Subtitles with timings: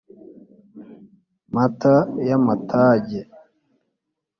[1.53, 1.95] Mata
[2.27, 3.19] y’amatage..